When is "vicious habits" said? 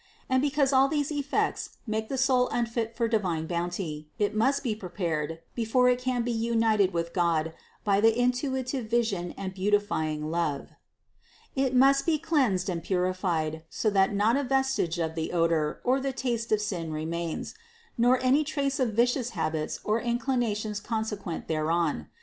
18.95-19.79